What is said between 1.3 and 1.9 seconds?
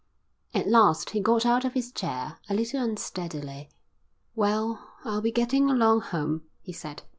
out of